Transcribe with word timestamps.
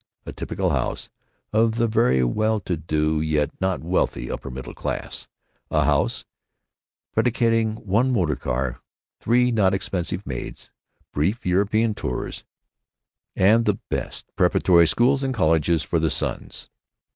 A 0.25 0.33
typical 0.33 0.71
house 0.71 1.11
of 1.53 1.73
the 1.75 1.85
very 1.85 2.23
well 2.23 2.59
to 2.61 2.75
do 2.75 3.21
yet 3.21 3.51
not 3.61 3.83
wealthy 3.83 4.31
"upper 4.31 4.49
middle 4.49 4.73
class"; 4.73 5.27
a 5.69 5.85
house 5.85 6.25
predicating 7.13 7.75
one 7.75 8.11
motor 8.11 8.35
car, 8.35 8.81
three 9.19 9.51
not 9.51 9.75
expensive 9.75 10.25
maids, 10.25 10.71
brief 11.13 11.45
European 11.45 11.93
tours, 11.93 12.45
and 13.35 13.65
the 13.65 13.77
best 13.91 14.25
preparatory 14.35 14.87
schools 14.87 15.21
and 15.21 15.35
colleges 15.35 15.83
for 15.83 15.99
the 15.99 16.09
sons. 16.09 16.67